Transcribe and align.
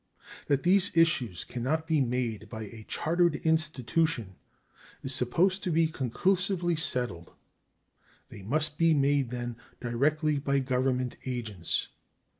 That 0.47 0.63
these 0.63 0.97
issues 0.97 1.43
can 1.43 1.61
not 1.61 1.85
be 1.85 2.01
made 2.01 2.49
by 2.49 2.63
a 2.63 2.85
chartered 2.87 3.35
institution 3.35 4.33
is 5.03 5.13
supposed 5.13 5.61
to 5.61 5.69
be 5.71 5.85
conclusively 5.85 6.75
settled. 6.75 7.33
They 8.29 8.41
must 8.41 8.79
be 8.79 8.95
made, 8.95 9.29
then, 9.29 9.57
directly 9.79 10.39
by 10.39 10.57
Government 10.57 11.17
agents. 11.27 11.89